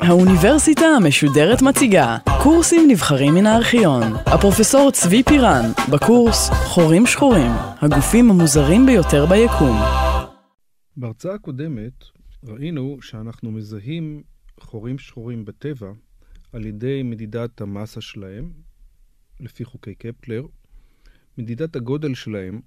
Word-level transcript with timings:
האוניברסיטה 0.00 0.86
המשודרת 0.96 1.62
מציגה 1.62 2.16
קורסים 2.42 2.90
נבחרים 2.90 3.34
מן 3.34 3.46
הארכיון. 3.46 4.02
הפרופסור 4.26 4.90
צבי 4.90 5.22
פירן, 5.22 5.64
בקורס 5.92 6.50
חורים 6.50 7.06
שחורים, 7.06 7.50
הגופים 7.80 8.30
המוזרים 8.30 8.86
ביותר 8.86 9.26
ביקום. 9.26 9.76
בהרצאה 10.96 11.34
הקודמת 11.34 12.04
ראינו 12.44 12.98
שאנחנו 13.02 13.50
מזהים 13.50 14.22
חורים 14.60 14.98
שחורים 14.98 15.44
בטבע 15.44 15.88
על 16.52 16.66
ידי 16.66 17.02
מדידת 17.02 17.60
המסה 17.60 18.00
שלהם, 18.00 18.50
לפי 19.40 19.64
חוקי 19.64 19.94
קפלר, 19.94 20.42
מדידת 21.38 21.76
הגודל 21.76 22.14
שלהם, 22.14 22.60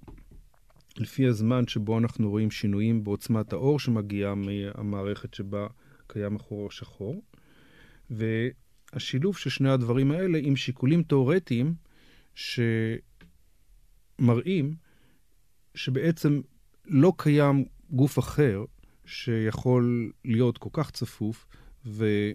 לפי 0.98 1.26
הזמן 1.26 1.66
שבו 1.66 1.98
אנחנו 1.98 2.30
רואים 2.30 2.50
שינויים 2.50 3.04
בעוצמת 3.04 3.52
האור 3.52 3.78
שמגיעה 3.78 4.34
מהמערכת 4.34 5.34
שבה 5.34 5.66
קיים 6.06 6.36
החור 6.36 6.66
השחור, 6.66 7.22
והשילוב 8.10 9.36
של 9.36 9.50
שני 9.50 9.70
הדברים 9.70 10.10
האלה 10.10 10.38
עם 10.42 10.56
שיקולים 10.56 11.02
תאורטיים 11.02 11.74
שמראים 14.20 14.74
שבעצם 15.74 16.40
לא 16.84 17.12
קיים 17.16 17.64
גוף 17.90 18.18
אחר 18.18 18.64
שיכול 19.06 20.12
להיות 20.24 20.58
כל 20.58 20.70
כך 20.72 20.90
צפוף 20.90 21.46
ועם 21.84 22.34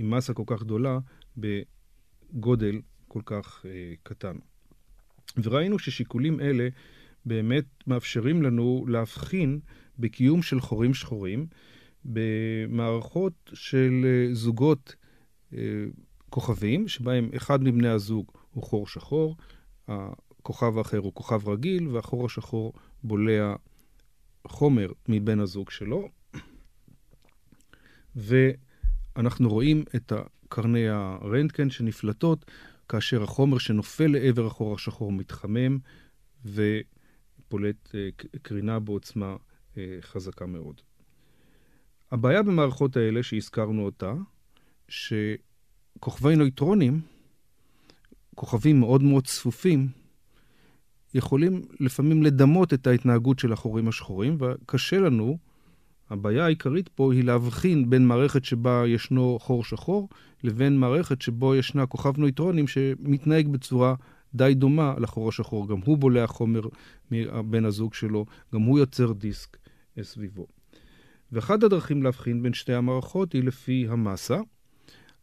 מסה 0.00 0.34
כל 0.34 0.44
כך 0.46 0.62
גדולה 0.62 0.98
בגודל 1.36 2.80
כל 3.08 3.20
כך 3.24 3.66
אה, 3.68 3.94
קטן. 4.02 4.36
וראינו 5.42 5.78
ששיקולים 5.78 6.40
אלה 6.40 6.68
באמת 7.26 7.64
מאפשרים 7.86 8.42
לנו 8.42 8.84
להבחין 8.88 9.60
בקיום 9.98 10.42
של 10.42 10.60
חורים 10.60 10.94
שחורים 10.94 11.46
במערכות 12.04 13.50
של 13.54 14.04
אה, 14.04 14.34
זוגות 14.34 14.94
אה, 15.54 15.58
כוכבים, 16.30 16.88
שבהם 16.88 17.30
אחד 17.36 17.62
מבני 17.62 17.88
הזוג 17.88 18.30
הוא 18.52 18.64
חור 18.64 18.86
שחור, 18.86 19.36
הכוכב 19.88 20.78
האחר 20.78 20.98
הוא 20.98 21.12
כוכב 21.14 21.48
רגיל, 21.48 21.88
והחור 21.88 22.26
השחור 22.26 22.72
בולע 23.04 23.54
חומר 24.46 24.92
מבן 25.08 25.40
הזוג 25.40 25.70
שלו. 25.70 26.08
ואנחנו 28.16 29.48
רואים 29.48 29.84
את 29.96 30.12
קרני 30.48 30.88
הרנטגן 30.88 31.70
שנפלטות 31.70 32.44
כאשר 32.88 33.22
החומר 33.22 33.58
שנופל 33.58 34.06
לעבר 34.06 34.46
החור 34.46 34.74
השחור 34.74 35.12
מתחמם 35.12 35.78
ופולט 36.44 36.91
אה, 37.94 38.08
קרינה 38.42 38.78
בעוצמה 38.78 39.36
חזקה 40.00 40.46
מאוד. 40.46 40.80
הבעיה 42.10 42.42
במערכות 42.42 42.96
האלה, 42.96 43.22
שהזכרנו 43.22 43.84
אותה, 43.84 44.14
שכוכבי 44.88 46.36
נויטרונים, 46.36 47.00
כוכבים 48.34 48.80
מאוד 48.80 49.02
מאוד 49.02 49.26
צפופים, 49.26 49.88
יכולים 51.14 51.62
לפעמים 51.80 52.22
לדמות 52.22 52.74
את 52.74 52.86
ההתנהגות 52.86 53.38
של 53.38 53.52
החורים 53.52 53.88
השחורים, 53.88 54.36
וקשה 54.40 55.00
לנו, 55.00 55.38
הבעיה 56.10 56.44
העיקרית 56.44 56.88
פה 56.88 57.12
היא 57.12 57.24
להבחין 57.24 57.90
בין 57.90 58.06
מערכת 58.06 58.44
שבה 58.44 58.82
ישנו 58.86 59.38
חור 59.40 59.64
שחור, 59.64 60.08
לבין 60.42 60.78
מערכת 60.78 61.22
שבו 61.22 61.54
ישנה 61.54 61.86
כוכב 61.86 62.18
נויטרונים 62.18 62.68
שמתנהג 62.68 63.48
בצורה 63.48 63.94
די 64.34 64.54
דומה 64.54 64.94
לחור 64.98 65.28
השחור. 65.28 65.68
גם 65.68 65.78
הוא 65.84 65.98
בולע 65.98 66.26
חומר 66.26 66.60
מבן 67.10 67.64
הזוג 67.64 67.94
שלו, 67.94 68.26
גם 68.54 68.60
הוא 68.60 68.78
יוצר 68.78 69.12
דיסק 69.12 69.56
סביבו. 70.02 70.46
ואחת 71.32 71.62
הדרכים 71.62 72.02
להבחין 72.02 72.42
בין 72.42 72.52
שתי 72.52 72.74
המערכות 72.74 73.32
היא 73.32 73.44
לפי 73.44 73.86
המסה. 73.88 74.38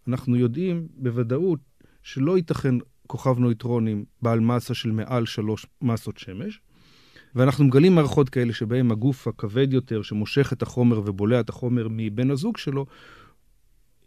אנחנו 0.08 0.36
יודעים 0.36 0.88
בוודאות 0.98 1.60
שלא 2.04 2.38
ייתכן 2.38 2.76
כוכב 3.08 3.40
נויטרונים 3.40 4.06
בעל 4.22 4.40
מסה 4.40 4.74
של 4.74 4.92
מעל 4.92 5.26
שלוש 5.26 5.66
מסות 5.82 6.18
שמש, 6.18 6.62
ואנחנו 7.36 7.66
מגלים 7.66 7.96
מערכות 7.96 8.30
כאלה 8.30 8.54
שבהן 8.54 8.92
הגוף 8.92 9.28
הכבד 9.28 9.74
יותר, 9.74 10.02
שמושך 10.02 10.54
את 10.54 10.62
החומר 10.62 11.00
ובולע 11.00 11.40
את 11.40 11.50
החומר 11.50 11.88
מבן 11.92 12.32
הזוג 12.32 12.58
שלו, 12.58 12.86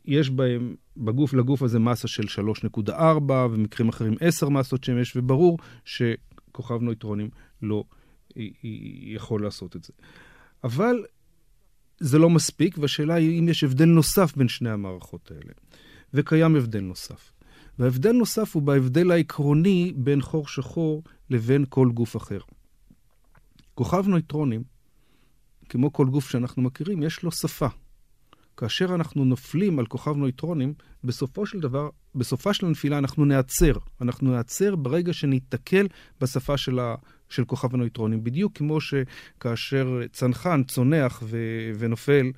יש 0.05 0.31
בהם, 0.31 0.75
בגוף 0.97 1.35
לגוף 1.35 1.63
הזה 1.63 1.79
מסה 1.79 2.09
של 2.09 2.43
3.4, 2.87 3.33
ומקרים 3.51 3.89
אחרים 3.89 4.15
10 4.21 4.49
מסות 4.49 4.85
שמש, 4.85 5.17
וברור 5.17 5.59
שכוכב 5.85 6.81
נויטרונים 6.81 7.31
לא 7.63 7.85
יכול 9.15 9.43
לעשות 9.43 9.77
את 9.77 9.85
זה. 9.85 9.93
אבל 10.65 11.05
זה 12.01 12.19
לא 12.19 12.31
מספיק, 12.31 12.79
והשאלה 12.79 13.15
היא 13.15 13.41
אם 13.41 13.49
יש 13.49 13.65
הבדל 13.65 13.85
נוסף 13.85 14.37
בין 14.37 14.49
שני 14.49 14.71
המערכות 14.71 15.31
האלה. 15.31 15.53
וקיים 16.15 16.57
הבדל 16.57 16.81
נוסף. 16.81 17.33
וההבדל 17.79 18.13
נוסף 18.13 18.55
הוא 18.55 18.63
בהבדל 18.63 19.11
העקרוני 19.11 19.93
בין 19.97 20.23
חור 20.23 20.49
שחור 20.49 21.03
לבין 21.31 21.65
כל 21.69 21.91
גוף 21.95 22.17
אחר. 22.17 22.39
כוכב 23.75 24.09
נויטרונים, 24.09 24.63
כמו 25.69 25.93
כל 25.93 26.07
גוף 26.07 26.31
שאנחנו 26.31 26.63
מכירים, 26.63 27.03
יש 27.03 27.23
לו 27.23 27.33
שפה. 27.33 27.69
כאשר 28.57 28.95
אנחנו 28.95 29.25
נופלים 29.25 29.79
על 29.79 29.87
כוכב 29.87 30.17
נויטרונים, 30.17 30.75
בסופו 31.05 31.47
של 31.47 31.61
דבר, 31.61 31.89
בסופה 32.15 32.55
של 32.55 32.67
הנפילה 32.67 32.99
אנחנו 32.99 33.25
נעצר. 33.25 33.73
אנחנו 34.01 34.31
נעצר 34.31 34.77
ברגע 34.77 35.13
שניתקל 35.13 35.87
בשפה 36.21 36.57
של, 36.57 36.79
ה, 36.79 36.95
של 37.29 37.45
כוכב 37.45 37.75
הנויטרונים. 37.75 38.25
בדיוק 38.25 38.59
כמו 38.59 38.79
שכאשר 38.81 40.01
צנחן 40.13 40.63
צונח 40.63 41.23
ו, 41.27 41.39
ונופל, 41.79 42.31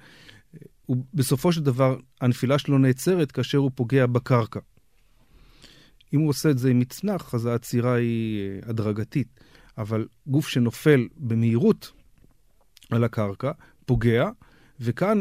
הוא, 0.86 1.04
בסופו 1.14 1.52
של 1.52 1.62
דבר 1.62 1.97
הנפילה 2.20 2.58
שלו 2.58 2.78
נעצרת 2.78 3.32
כאשר 3.32 3.58
הוא 3.58 3.70
פוגע 3.75 4.06
בקרקע. 4.06 4.60
אם 6.14 6.20
הוא 6.20 6.28
עושה 6.28 6.50
את 6.50 6.58
זה 6.58 6.70
עם 6.70 6.78
מצנח, 6.78 7.34
אז 7.34 7.46
העצירה 7.46 7.94
היא 7.94 8.41
אה, 8.41 8.70
הדרגתית. 8.70 9.41
אבל 9.78 10.06
גוף 10.26 10.48
שנופל 10.48 11.08
במהירות 11.16 11.92
על 12.91 13.04
הקרקע, 13.04 13.52
פוגע, 13.86 14.28
וכאן 14.81 15.20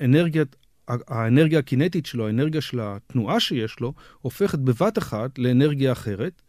אנרגיית, 0.00 0.56
האנרגיה 0.88 1.58
הקינטית 1.58 2.06
שלו, 2.06 2.26
האנרגיה 2.26 2.60
של 2.60 2.80
התנועה 2.82 3.40
שיש 3.40 3.80
לו, 3.80 3.92
הופכת 4.20 4.58
בבת 4.58 4.98
אחת 4.98 5.38
לאנרגיה 5.38 5.92
אחרת, 5.92 6.42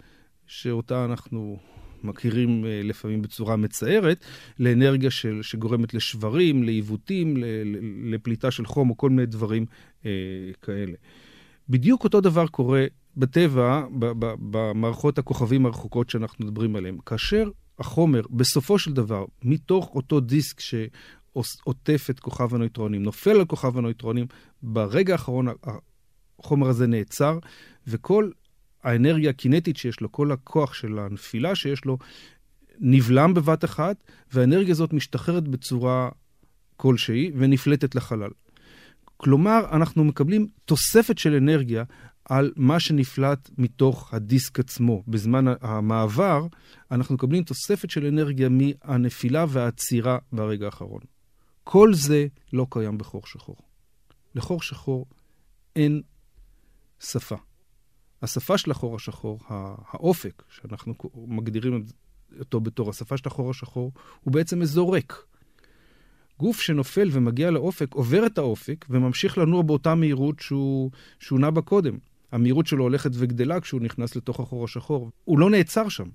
שאותה 0.47 1.05
אנחנו 1.05 1.59
מכירים 2.03 2.65
אה, 2.65 2.81
לפעמים 2.83 3.21
בצורה 3.21 3.55
מצערת, 3.55 4.25
לאנרגיה 4.59 5.11
של, 5.11 5.39
שגורמת 5.41 5.93
לשברים, 5.93 6.63
לעיוותים, 6.63 7.37
לפליטה 8.03 8.51
של 8.51 8.65
חום 8.65 8.89
או 8.89 8.97
כל 8.97 9.09
מיני 9.09 9.25
דברים 9.25 9.65
אה, 10.05 10.11
כאלה. 10.61 10.93
בדיוק 11.69 12.03
אותו 12.03 12.21
דבר 12.21 12.47
קורה 12.47 12.85
בטבע, 13.17 13.83
במערכות 14.51 15.17
הכוכבים 15.17 15.65
הרחוקות 15.65 16.09
שאנחנו 16.09 16.45
מדברים 16.45 16.75
עליהן. 16.75 16.97
כאשר 17.05 17.49
החומר, 17.79 18.21
בסופו 18.29 18.79
של 18.79 18.93
דבר, 18.93 19.25
מתוך 19.43 19.91
אותו 19.95 20.19
דיסק 20.19 20.59
שעוטף 21.43 22.07
את 22.09 22.19
כוכב 22.19 22.55
הנויטרונים, 22.55 23.03
נופל 23.03 23.29
על 23.29 23.45
כוכב 23.45 23.77
הנויטרונים, 23.77 24.25
ברגע 24.61 25.13
האחרון 25.13 25.47
החומר 26.39 26.67
הזה 26.67 26.87
נעצר, 26.87 27.39
וכל 27.87 28.29
האנרגיה 28.83 29.29
הקינטית 29.29 29.77
שיש 29.77 30.01
לו, 30.01 30.11
כל 30.11 30.31
הכוח 30.31 30.73
של 30.73 30.99
הנפילה 30.99 31.55
שיש 31.55 31.85
לו, 31.85 31.97
נבלם 32.79 33.33
בבת 33.33 33.65
אחת, 33.65 34.03
והאנרגיה 34.33 34.71
הזאת 34.71 34.93
משתחררת 34.93 35.47
בצורה 35.47 36.09
כלשהי 36.77 37.31
ונפלטת 37.35 37.95
לחלל. 37.95 38.29
כלומר, 39.17 39.65
אנחנו 39.71 40.03
מקבלים 40.03 40.47
תוספת 40.65 41.17
של 41.17 41.33
אנרגיה 41.35 41.83
על 42.25 42.51
מה 42.55 42.79
שנפלט 42.79 43.49
מתוך 43.57 44.13
הדיסק 44.13 44.59
עצמו. 44.59 45.03
בזמן 45.07 45.45
המעבר, 45.61 46.47
אנחנו 46.91 47.15
מקבלים 47.15 47.43
תוספת 47.43 47.89
של 47.89 48.05
אנרגיה 48.05 48.49
מהנפילה 48.49 49.45
והעצירה 49.49 50.17
ברגע 50.31 50.65
האחרון. 50.65 51.01
כל 51.67 51.93
זה 51.93 52.27
לא 52.53 52.67
קיים 52.69 52.97
בחור 52.97 53.21
שחור. 53.25 53.55
לחור 54.35 54.61
שחור 54.61 55.05
אין 55.75 56.01
שפה. 56.99 57.35
השפה 58.21 58.57
של 58.57 58.71
החור 58.71 58.95
השחור, 58.95 59.39
האופק, 59.47 60.43
שאנחנו 60.49 60.93
מגדירים 61.15 61.85
אותו 62.39 62.59
בתור 62.59 62.89
השפה 62.89 63.17
של 63.17 63.23
החור 63.27 63.49
השחור, 63.49 63.91
הוא 64.21 64.33
בעצם 64.33 64.61
אזור 64.61 64.95
ריק. 64.95 65.13
גוף 66.39 66.61
שנופל 66.61 67.09
ומגיע 67.11 67.51
לאופק, 67.51 67.93
עובר 67.93 68.25
את 68.25 68.37
האופק 68.37 68.85
וממשיך 68.89 69.37
לנוע 69.37 69.61
באותה 69.61 69.95
מהירות 69.95 70.39
שהוא, 70.39 70.91
שהוא 71.19 71.39
נע 71.39 71.49
בה 71.49 71.61
קודם. 71.61 71.97
המהירות 72.31 72.67
שלו 72.67 72.83
הולכת 72.83 73.11
וגדלה 73.13 73.59
כשהוא 73.59 73.81
נכנס 73.81 74.15
לתוך 74.15 74.39
החור 74.39 74.63
השחור. 74.63 75.11
הוא 75.23 75.39
לא 75.39 75.49
נעצר 75.49 75.89
שם. 75.89 76.09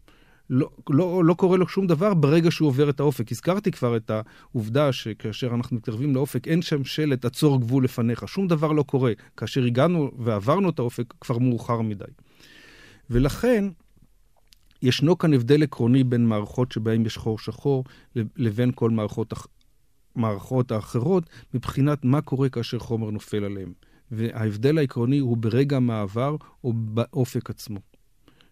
לא, 0.51 0.71
לא, 0.91 1.25
לא 1.25 1.35
קורה 1.35 1.57
לו 1.57 1.69
שום 1.69 1.87
דבר 1.87 2.15
ברגע 2.15 2.51
שהוא 2.51 2.69
עובר 2.69 2.91
את 2.91 3.01
האופק. 3.01 3.33
הזכרתי 3.33 3.71
כבר 3.71 3.97
את 3.97 4.11
העובדה 4.11 4.93
שכאשר 4.93 5.55
אנחנו 5.55 5.77
מתקרבים 5.77 6.15
לאופק, 6.15 6.49
אין 6.49 6.63
שם 6.63 6.85
שלט 6.85 7.25
עצור 7.25 7.61
גבול 7.61 7.85
לפניך. 7.85 8.29
שום 8.29 8.49
דבר 8.49 8.73
לא 8.73 8.83
קורה. 8.83 9.13
כאשר 9.37 9.65
הגענו 9.65 10.11
ועברנו 10.19 10.71
את 10.71 10.79
האופק, 10.79 11.15
כבר 11.21 11.39
מאוחר 11.39 11.81
מדי. 11.81 12.05
ולכן, 13.11 13.65
ישנו 14.83 15.19
כאן 15.19 15.35
הבדל 15.35 15.63
עקרוני 15.63 16.05
בין 16.05 16.27
מערכות 16.27 16.73
שבהן 16.73 17.07
יש 17.07 17.17
חור 17.17 17.39
שחור 17.39 17.85
לבין 18.37 18.73
כל 18.75 18.91
מערכות, 18.91 19.33
מערכות 20.17 20.73
האחרות, 20.73 21.25
מבחינת 21.55 22.05
מה 22.05 22.21
קורה 22.21 22.49
כאשר 22.49 22.79
חומר 22.79 23.11
נופל 23.11 23.45
עליהם. 23.45 23.73
וההבדל 24.11 24.79
העקרוני 24.79 25.19
הוא 25.19 25.37
ברגע 25.37 25.77
המעבר 25.77 26.37
או 26.65 26.73
באופק 26.73 27.51
עצמו. 27.51 27.90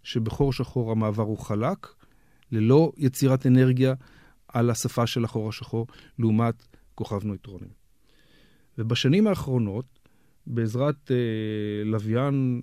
שבחור 0.08 0.52
שחור 0.52 0.92
המעבר 0.92 1.22
הוא 1.22 1.38
חלק, 1.38 1.86
ללא 2.52 2.92
יצירת 2.96 3.46
אנרגיה 3.46 3.94
על 4.48 4.70
השפה 4.70 5.06
של 5.06 5.24
החור 5.24 5.48
השחור, 5.48 5.86
לעומת 6.18 6.66
כוכב 6.94 7.24
נויטרונים. 7.24 7.68
ובשנים 8.78 9.26
האחרונות, 9.26 9.84
בעזרת 10.46 11.10
אה, 11.10 11.84
לוויין 11.84 12.60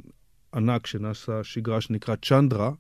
ענק 0.56 0.88
שנעשה 0.88 1.44
שגרה 1.44 1.82
שנקרא 1.82 2.16
צ'נדרה, 2.16 2.72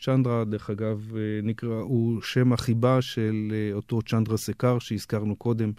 צ'נדרה, 0.00 0.44
דרך 0.44 0.70
אגב, 0.70 1.16
אה, 1.16 1.40
נקרא, 1.42 1.80
הוא 1.80 2.22
שם 2.22 2.52
החיבה 2.52 3.02
של 3.02 3.52
אה, 3.52 3.74
אותו 3.74 4.02
צ'נדרה 4.02 4.36
סקר 4.36 4.78
שהזכרנו 4.78 5.36
קודם 5.36 5.72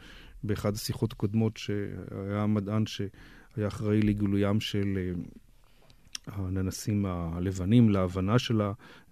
באחד 0.43 0.73
השיחות 0.73 1.11
הקודמות, 1.11 1.57
שהיה 1.57 2.41
המדען 2.41 2.85
שהיה 2.85 3.67
אחראי 3.67 4.01
לגילוים 4.01 4.59
של 4.59 4.97
אה, 4.97 5.21
הננסים 6.27 7.05
הלבנים, 7.05 7.89
להבנה 7.89 8.39
של 8.39 8.61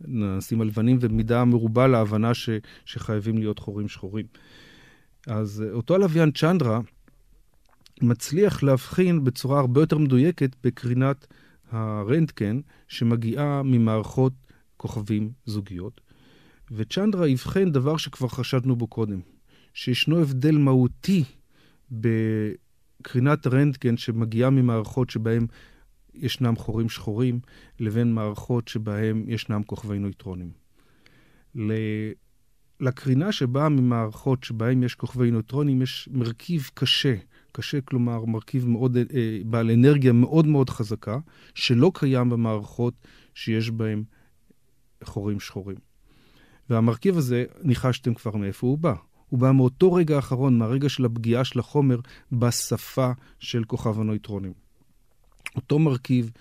הננסים 0.02 0.62
הלבנים, 0.62 0.98
ומידה 1.02 1.46
מרובה 1.46 1.88
להבנה 1.88 2.34
ש, 2.34 2.50
שחייבים 2.86 3.38
להיות 3.38 3.60
חורים 3.60 3.88
שחורים. 3.88 4.26
אז 5.28 5.64
אותו 5.72 5.96
הלוויין 5.96 6.32
צ'נדרה 6.32 6.80
מצליח 8.02 8.64
להבחין 8.64 9.24
בצורה 9.24 9.60
הרבה 9.60 9.82
יותר 9.82 9.98
מדויקת 9.98 10.56
בקרינת 10.64 11.28
הרנטקן 11.72 12.60
שמגיעה 12.88 13.62
ממערכות 13.64 14.34
כוכבים 14.78 15.32
זוגיות. 15.46 16.02
וצ'נדרה 16.72 17.32
אבחן 17.32 17.72
דבר 17.72 17.98
שכבר 17.98 18.28
חשדנו 18.28 18.76
בו 18.76 18.88
קודם, 18.88 19.20
שישנו 19.74 20.22
הבדל 20.22 20.58
מהותי 20.58 21.24
בקרינת 21.92 23.48
רנטגן 23.48 23.98
שמגיעה 23.98 24.50
ממערכות 24.50 25.10
שבהן 25.10 25.48
ישנם 26.16 26.56
חורים 26.56 26.90
שחורים, 26.90 27.40
לבין 27.80 28.14
מערכות 28.14 28.68
שבהן 28.68 29.26
ישנם 29.28 29.64
כוכבי 29.64 30.00
נויטרונים. 30.00 30.52
לקרינה 32.80 33.32
שבאה 33.32 33.70
ממערכות 33.70 34.44
שבהן 34.44 34.84
יש 34.84 34.96
כוכבי 34.96 35.32
נויטרונים 35.32 35.82
יש 35.82 36.10
מרכיב 36.12 36.70
קשה, 36.74 37.16
קשה 37.52 37.82
כלומר 37.82 38.26
מרכיב 38.26 38.68
מאוד, 38.68 38.98
אה, 38.98 39.04
בעל 39.46 39.72
אנרגיה 39.72 40.12
מאוד 40.14 40.48
מאוד 40.48 40.70
חזקה, 40.70 41.18
שלא 41.56 41.92
קיים 41.94 42.30
במערכות 42.30 42.94
שיש 43.34 43.72
בהן 43.72 44.04
חורים 45.04 45.40
שחורים. 45.40 45.78
והמרכיב 46.70 47.18
הזה, 47.18 47.46
ניחשתם 47.64 48.14
כבר 48.14 48.36
מאיפה 48.36 48.68
הוא 48.68 48.78
בא. 48.78 48.94
הוא 49.30 49.40
בא 49.40 49.52
מאותו 49.52 49.94
רגע 49.94 50.16
האחרון, 50.16 50.58
מהרגע 50.58 50.90
של 50.90 51.06
הפגיעה 51.06 51.44
של 51.44 51.60
החומר 51.60 52.00
בשפה 52.32 53.12
של 53.40 53.64
כוכב 53.64 54.00
הנויטרונים. 54.00 54.63
אותו 55.56 55.80
מרכיב 55.80 56.32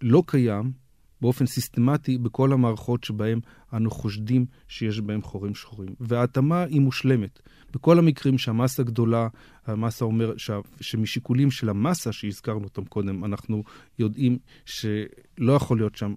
לא 0.00 0.22
קיים 0.26 0.72
באופן 1.20 1.46
סיסטמטי 1.46 2.18
בכל 2.18 2.52
המערכות 2.52 3.04
שבהן 3.04 3.40
אנו 3.72 3.90
חושדים 3.90 4.46
שיש 4.68 5.00
בהן 5.00 5.20
חורים 5.22 5.54
שחורים. 5.54 5.94
וההתאמה 6.00 6.62
היא 6.62 6.80
מושלמת. 6.80 7.40
בכל 7.72 7.98
המקרים 7.98 8.38
שהמסה 8.38 8.82
גדולה, 8.82 9.28
המסה 9.66 10.04
אומר, 10.04 10.36
ש... 10.36 10.50
שמשיקולים 10.80 11.50
של 11.50 11.68
המסה 11.68 12.12
שהזכרנו 12.12 12.64
אותם 12.64 12.84
קודם, 12.84 13.24
אנחנו 13.24 13.62
יודעים 13.98 14.38
שלא 14.64 15.52
יכול 15.52 15.78
להיות 15.78 15.96
שם 15.96 16.14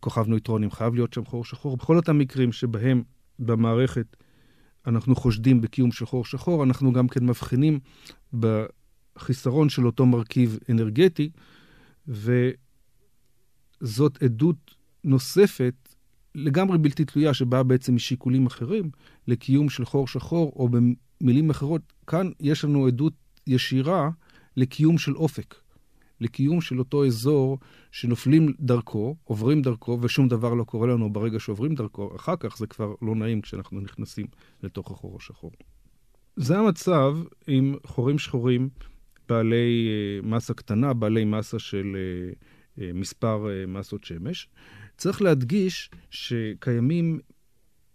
כוכב 0.00 0.28
נויטרונים, 0.28 0.70
חייב 0.70 0.94
להיות 0.94 1.12
שם 1.12 1.24
חור 1.24 1.44
שחור. 1.44 1.76
בכל 1.76 1.96
אותם 1.96 2.18
מקרים 2.18 2.52
שבהם 2.52 3.02
במערכת 3.38 4.16
אנחנו 4.86 5.16
חושדים 5.16 5.60
בקיום 5.60 5.92
של 5.92 6.06
חור 6.06 6.24
שחור, 6.24 6.64
אנחנו 6.64 6.92
גם 6.92 7.08
כן 7.08 7.26
מבחינים 7.26 7.80
בחיסרון 9.20 9.68
של 9.68 9.86
אותו 9.86 10.06
מרכיב 10.06 10.58
אנרגטי, 10.70 11.30
וזאת 12.08 12.52
עדות 14.22 14.74
נוספת 15.04 15.74
לגמרי 16.34 16.78
בלתי 16.78 17.04
תלויה, 17.04 17.34
שבאה 17.34 17.62
בעצם 17.62 17.94
משיקולים 17.94 18.46
אחרים, 18.46 18.90
לקיום 19.28 19.68
של 19.68 19.84
חור 19.84 20.08
שחור, 20.08 20.52
או 20.56 20.68
במילים 20.68 21.50
אחרות, 21.50 21.82
כאן 22.06 22.30
יש 22.40 22.64
לנו 22.64 22.86
עדות 22.86 23.12
ישירה 23.46 24.10
לקיום 24.56 24.98
של 24.98 25.16
אופק. 25.16 25.54
לקיום 26.20 26.60
של 26.60 26.78
אותו 26.78 27.06
אזור 27.06 27.58
שנופלים 27.92 28.52
דרכו, 28.60 29.16
עוברים 29.24 29.62
דרכו, 29.62 29.98
ושום 30.02 30.28
דבר 30.28 30.54
לא 30.54 30.64
קורה 30.64 30.86
לנו 30.86 31.12
ברגע 31.12 31.40
שעוברים 31.40 31.74
דרכו, 31.74 32.16
אחר 32.16 32.36
כך 32.36 32.58
זה 32.58 32.66
כבר 32.66 32.94
לא 33.02 33.14
נעים 33.14 33.40
כשאנחנו 33.40 33.80
נכנסים 33.80 34.26
לתוך 34.62 34.90
החור 34.90 35.16
השחור. 35.16 35.52
זה 36.36 36.58
המצב 36.58 37.16
עם 37.46 37.74
חורים 37.86 38.18
שחורים 38.18 38.68
בעלי 39.30 39.88
אה, 39.88 40.28
מסה 40.28 40.54
קטנה, 40.54 40.92
בעלי 40.92 41.24
מסה 41.24 41.58
של 41.58 41.96
אה, 41.96 42.32
אה, 42.84 42.92
מספר 42.94 43.46
מסות 43.68 44.04
שמש. 44.04 44.48
צריך 44.96 45.22
להדגיש 45.22 45.90
שקיימים 46.10 47.18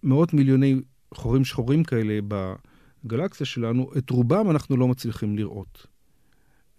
מאות 0.03 0.33
מיליוני 0.33 0.75
חורים 1.13 1.45
שחורים 1.45 1.83
כאלה 1.83 2.19
בגלקסיה 2.27 3.45
שלנו, 3.45 3.91
את 3.97 4.09
רובם 4.09 4.51
אנחנו 4.51 4.77
לא 4.77 4.87
מצליחים 4.87 5.37
לראות 5.37 5.87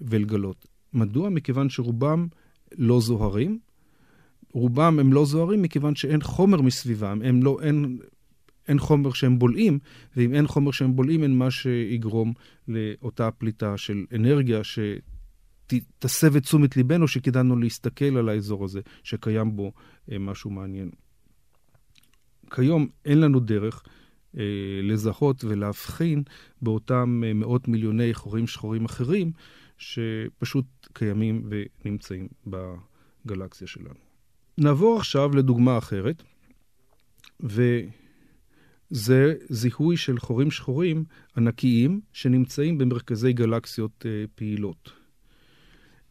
ולגלות. 0.01 0.67
מדוע? 0.93 1.29
מכיוון 1.29 1.69
שרובם 1.69 2.27
לא 2.79 3.01
זוהרים. 3.01 3.59
רובם 4.53 4.99
הם 4.99 5.13
לא 5.13 5.25
זוהרים 5.25 5.63
מכיוון 5.63 5.95
שאין 5.95 6.23
חומר 6.23 6.63
מסביבם, 6.63 7.21
הם 7.25 7.43
לא, 7.43 7.59
אין, 7.63 7.99
אין 8.69 8.79
חומר 8.79 9.13
שהם 9.13 9.39
בולעים, 9.39 9.79
ואם 10.17 10.35
אין 10.35 10.47
חומר 10.47 10.71
שהם 10.71 10.97
בולעים, 10.97 11.23
אין 11.23 11.39
מה 11.39 11.51
שיגרום 11.51 12.33
לאותה 12.69 13.31
פליטה 13.31 13.77
של 13.77 14.05
אנרגיה 14.15 14.61
שתסב 14.65 16.37
את 16.37 16.43
תשומת 16.43 16.77
ליבנו 16.77 17.09
שכדאי 17.09 17.43
להסתכל 17.61 18.17
על 18.17 18.29
האזור 18.29 18.65
הזה, 18.65 18.81
שקיים 19.03 19.57
בו 19.57 19.73
אה, 20.13 20.19
משהו 20.19 20.51
מעניין. 20.51 20.91
כיום 22.51 22.89
אין 23.05 23.21
לנו 23.21 23.41
דרך 23.41 23.83
אה, 24.39 24.43
לזהות 24.83 25.45
ולהבחין 25.45 26.23
באותם 26.63 27.23
אה, 27.27 27.35
מאות 27.35 27.69
מיליוני 27.69 28.15
חורים 28.15 28.47
שחורים 28.47 28.85
אחרים, 28.85 29.33
שפשוט 29.79 30.65
קיימים 30.93 31.49
ונמצאים 31.85 32.29
בגלקסיה 32.47 33.67
שלנו. 33.67 33.95
נעבור 34.59 34.97
עכשיו 34.97 35.37
לדוגמה 35.37 35.79
אחרת, 35.79 36.23
וזה 38.91 39.35
זיהוי 39.49 39.97
של 39.97 40.19
חורים 40.19 40.51
שחורים 40.51 41.05
ענקיים 41.37 42.01
שנמצאים 42.13 42.79
במרכזי 42.79 43.33
גלקסיות 43.33 44.07
אה, 44.07 44.25
פעילות. 44.35 44.93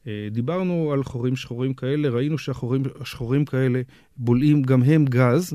אה, 0.07 0.27
דיברנו 0.31 0.91
על 0.93 1.03
חורים 1.03 1.35
שחורים 1.35 1.73
כאלה, 1.73 2.09
ראינו 2.09 2.37
שהחורים 2.37 2.83
השחורים 2.99 3.45
כאלה 3.45 3.81
בולעים 4.17 4.61
גם 4.61 4.83
הם 4.83 5.05
גז, 5.05 5.53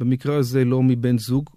במקרה 0.00 0.36
הזה 0.36 0.64
לא 0.64 0.82
מבן 0.82 1.18
זוג, 1.18 1.50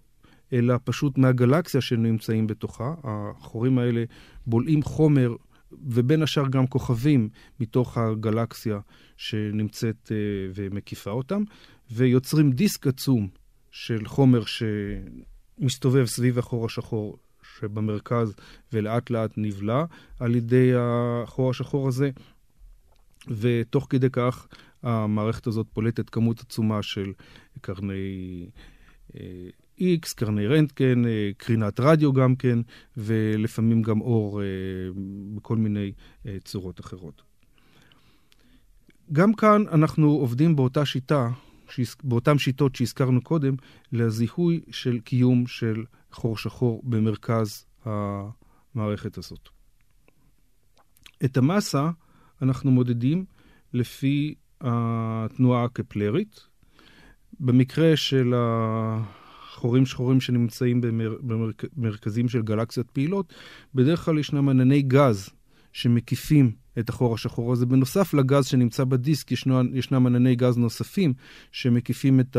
אלא 0.53 0.75
פשוט 0.83 1.17
מהגלקסיה 1.17 1.81
שנמצאים 1.81 2.47
בתוכה. 2.47 2.93
החורים 3.03 3.77
האלה 3.77 4.03
בולעים 4.47 4.83
חומר 4.83 5.35
ובין 5.71 6.21
השאר 6.21 6.47
גם 6.47 6.67
כוכבים 6.67 7.29
מתוך 7.59 7.97
הגלקסיה 7.97 8.79
שנמצאת 9.17 10.11
uh, 10.11 10.11
ומקיפה 10.55 11.11
אותם, 11.11 11.43
ויוצרים 11.91 12.51
דיסק 12.51 12.87
עצום 12.87 13.27
של 13.73 14.05
חומר 14.05 14.41
שמסתובב 14.45 16.05
סביב 16.05 16.39
החור 16.39 16.65
השחור 16.65 17.17
שבמרכז 17.59 18.33
ולאט 18.73 19.09
לאט 19.09 19.31
נבלע 19.37 19.85
על 20.19 20.35
ידי 20.35 20.71
החור 20.77 21.49
השחור 21.49 21.87
הזה, 21.87 22.09
ותוך 23.27 23.87
כדי 23.89 24.07
כך 24.11 24.47
המערכת 24.83 25.47
הזאת 25.47 25.67
פולטת 25.73 26.09
כמות 26.09 26.39
עצומה 26.39 26.83
של 26.83 27.11
קרני 27.61 28.49
uh, 29.11 29.17
X, 29.79 30.13
קרני 30.15 30.47
רנטגן, 30.47 31.05
אה, 31.05 31.31
קרינת 31.37 31.79
רדיו 31.79 32.13
גם 32.13 32.35
כן, 32.35 32.59
ולפעמים 32.97 33.81
גם 33.81 34.01
אור 34.01 34.41
אה, 34.41 34.47
בכל 35.35 35.57
מיני 35.57 35.91
אה, 36.25 36.37
צורות 36.43 36.79
אחרות. 36.79 37.21
גם 39.11 39.33
כאן 39.33 39.63
אנחנו 39.71 40.11
עובדים 40.11 40.55
באותה 40.55 40.85
שיטה, 40.85 41.29
באותן 42.03 42.37
שיטות 42.37 42.75
שהזכרנו 42.75 43.21
קודם, 43.21 43.55
לזיהוי 43.91 44.61
של 44.71 44.99
קיום 44.99 45.47
של 45.47 45.83
חור 46.11 46.37
שחור 46.37 46.81
במרכז 46.83 47.65
המערכת 47.85 49.17
הזאת. 49.17 49.49
את 51.25 51.37
המסה 51.37 51.89
אנחנו 52.41 52.71
מודדים 52.71 53.25
לפי 53.73 54.35
התנועה 54.61 55.63
הקפלרית. 55.63 56.39
במקרה 57.39 57.95
של 57.95 58.33
ה... 58.33 59.03
חורים 59.53 59.85
שחורים 59.85 60.21
שנמצאים 60.21 60.81
במרכזים 61.75 62.29
של 62.29 62.41
גלקסיות 62.41 62.91
פעילות, 62.91 63.33
בדרך 63.75 64.05
כלל 64.05 64.19
ישנם 64.19 64.49
ענני 64.49 64.81
גז 64.81 65.29
שמקיפים 65.73 66.51
את 66.79 66.89
החור 66.89 67.13
השחור 67.13 67.53
הזה. 67.53 67.65
בנוסף 67.65 68.13
לגז 68.13 68.45
שנמצא 68.45 68.83
בדיסק, 68.83 69.31
ישנו, 69.31 69.61
ישנם 69.73 70.07
ענני 70.07 70.35
גז 70.35 70.57
נוספים 70.57 71.13
שמקיפים 71.51 72.19
את 72.19 72.37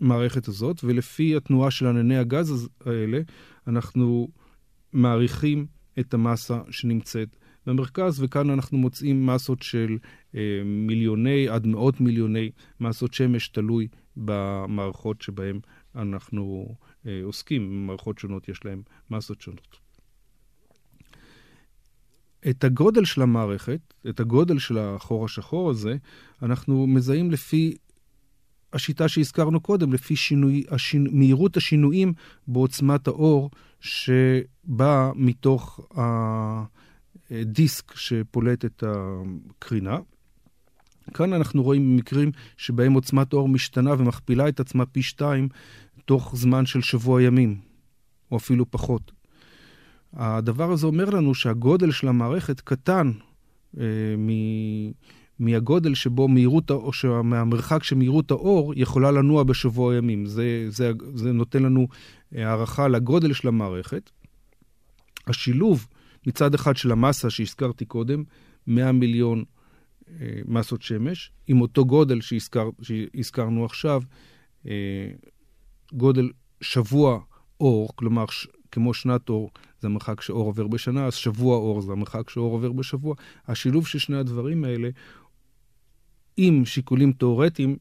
המערכת 0.00 0.48
הזאת, 0.48 0.84
ולפי 0.84 1.36
התנועה 1.36 1.70
של 1.70 1.86
ענני 1.86 2.16
הגז 2.16 2.68
האלה, 2.86 3.20
אנחנו 3.66 4.28
מעריכים 4.92 5.66
את 6.00 6.14
המסה 6.14 6.60
שנמצאת 6.70 7.36
במרכז, 7.66 8.22
וכאן 8.22 8.50
אנחנו 8.50 8.78
מוצאים 8.78 9.26
מסות 9.26 9.62
של 9.62 9.98
אה, 10.34 10.62
מיליוני 10.64 11.48
עד 11.48 11.66
מאות 11.66 12.00
מיליוני 12.00 12.50
מסות 12.80 13.14
שמש, 13.14 13.48
תלוי 13.48 13.88
במערכות 14.16 15.22
שבהן 15.22 15.60
אנחנו 15.94 16.74
אה, 17.06 17.20
עוסקים. 17.24 17.86
מערכות 17.86 18.18
שונות 18.18 18.48
יש 18.48 18.64
להן 18.64 18.82
מסות 19.10 19.40
שונות. 19.40 19.85
את 22.50 22.64
הגודל 22.64 23.04
של 23.04 23.22
המערכת, 23.22 23.80
את 24.08 24.20
הגודל 24.20 24.58
של 24.58 24.78
החור 24.78 25.24
השחור 25.24 25.70
הזה, 25.70 25.96
אנחנו 26.42 26.86
מזהים 26.86 27.30
לפי 27.30 27.76
השיטה 28.72 29.08
שהזכרנו 29.08 29.60
קודם, 29.60 29.92
לפי 29.92 30.16
שינוי, 30.16 30.64
השינ... 30.70 31.18
מהירות 31.18 31.56
השינויים 31.56 32.12
בעוצמת 32.48 33.06
האור 33.06 33.50
שבאה 33.80 35.10
מתוך 35.14 35.80
הדיסק 37.30 37.96
שפולט 37.96 38.64
את 38.64 38.84
הקרינה. 38.86 39.98
כאן 41.14 41.32
אנחנו 41.32 41.62
רואים 41.62 41.96
מקרים 41.96 42.30
שבהם 42.56 42.92
עוצמת 42.92 43.32
האור 43.32 43.48
משתנה 43.48 43.92
ומכפילה 43.98 44.48
את 44.48 44.60
עצמה 44.60 44.86
פי 44.86 45.02
שתיים 45.02 45.48
תוך 46.04 46.36
זמן 46.36 46.66
של 46.66 46.82
שבוע 46.82 47.22
ימים, 47.22 47.60
או 48.30 48.36
אפילו 48.36 48.70
פחות. 48.70 49.12
הדבר 50.14 50.72
הזה 50.72 50.86
אומר 50.86 51.10
לנו 51.10 51.34
שהגודל 51.34 51.90
של 51.90 52.08
המערכת 52.08 52.60
קטן 52.60 53.12
אה, 53.78 53.84
מ... 54.18 54.30
מהגודל 55.38 55.94
שבו 55.94 56.28
מהירות, 56.28 56.70
או 56.70 56.90
מהמרחק 57.24 57.84
שמהירות 57.84 58.30
האור 58.30 58.72
יכולה 58.76 59.10
לנוע 59.10 59.42
בשבוע 59.42 59.96
ימים. 59.96 60.26
זה, 60.26 60.66
זה, 60.68 60.92
זה 61.14 61.32
נותן 61.32 61.62
לנו 61.62 61.88
אה, 62.34 62.48
הערכה 62.48 62.88
לגודל 62.88 63.32
של 63.32 63.48
המערכת. 63.48 64.10
השילוב 65.26 65.86
מצד 66.26 66.54
אחד 66.54 66.76
של 66.76 66.92
המסה 66.92 67.30
שהזכרתי 67.30 67.84
קודם, 67.84 68.24
100 68.66 68.92
מיליון 68.92 69.44
אה, 70.08 70.40
מסות 70.44 70.82
שמש, 70.82 71.30
עם 71.46 71.60
אותו 71.60 71.84
גודל 71.84 72.20
שהזכר, 72.20 72.68
שהזכרנו 72.82 73.64
עכשיו, 73.64 74.02
אה, 74.66 75.08
גודל 75.92 76.30
שבוע 76.60 77.20
אור, 77.60 77.88
כלומר 77.96 78.24
כמו 78.72 78.94
שנת 78.94 79.28
אור 79.28 79.50
זה 79.80 79.88
המרחק 79.88 80.20
שאור 80.20 80.46
עובר 80.46 80.66
בשנה, 80.66 81.06
אז 81.06 81.14
שבוע 81.14 81.56
אור 81.56 81.80
זה 81.80 81.92
המרחק 81.92 82.30
שאור 82.30 82.52
עובר 82.52 82.72
בשבוע. 82.72 83.14
השילוב 83.48 83.86
של 83.86 83.98
שני 83.98 84.16
הדברים 84.16 84.64
האלה, 84.64 84.88
עם 86.36 86.64
שיקולים 86.64 87.12
תאורטיים, 87.12 87.76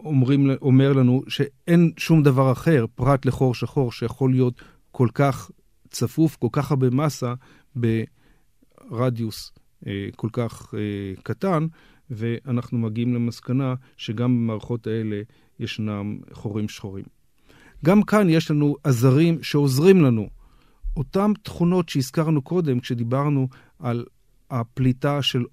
אומרים, 0.00 0.50
אומר 0.62 0.92
לנו 0.92 1.22
שאין 1.28 1.92
שום 1.96 2.22
דבר 2.22 2.52
אחר, 2.52 2.84
פרט 2.94 3.26
לחור 3.26 3.54
שחור, 3.54 3.92
שיכול 3.92 4.30
להיות 4.30 4.62
כל 4.90 5.08
כך 5.14 5.50
צפוף, 5.90 6.36
כל 6.36 6.48
כך 6.52 6.70
הרבה 6.70 6.90
מסה, 6.90 7.34
ברדיוס 7.76 9.52
אה, 9.86 10.08
כל 10.16 10.28
כך 10.32 10.74
אה, 10.74 11.22
קטן, 11.22 11.66
ואנחנו 12.10 12.78
מגיעים 12.78 13.14
למסקנה 13.14 13.74
שגם 13.96 14.36
במערכות 14.36 14.86
האלה 14.86 15.22
ישנם 15.60 16.18
חורים 16.32 16.68
שחורים. 16.68 17.04
גם 17.84 18.02
כאן 18.02 18.28
יש 18.30 18.50
לנו 18.50 18.76
עזרים 18.84 19.42
שעוזרים 19.42 20.02
לנו. 20.02 20.28
אותן 20.96 21.32
תכונות 21.42 21.88
שהזכרנו 21.88 22.42
קודם, 22.42 22.80
כשדיברנו 22.80 23.48
על 23.78 24.04
הפליטה 24.50 25.22
של 25.22 25.44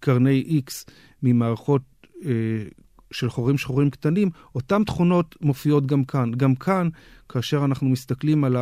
קרני 0.00 0.62
X 0.66 0.72
ממערכות 1.22 1.82
אה, 2.24 2.30
של 3.10 3.30
חורים 3.30 3.58
שחורים 3.58 3.90
קטנים, 3.90 4.30
אותן 4.54 4.84
תכונות 4.84 5.36
מופיעות 5.40 5.86
גם 5.86 6.04
כאן. 6.04 6.32
גם 6.32 6.54
כאן, 6.54 6.88
כאשר 7.28 7.64
אנחנו 7.64 7.88
מסתכלים 7.88 8.44
על 8.44 8.56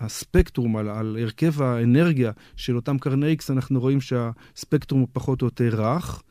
הספקטרום, 0.00 0.76
על, 0.76 0.88
על 0.88 1.16
הרכב 1.20 1.62
האנרגיה 1.62 2.32
של 2.56 2.76
אותם 2.76 2.98
קרני 2.98 3.36
X, 3.40 3.52
אנחנו 3.52 3.80
רואים 3.80 4.00
שהספקטרום 4.00 5.00
הוא 5.00 5.08
פחות 5.12 5.42
או 5.42 5.46
יותר 5.46 5.82
רך. 5.82 6.22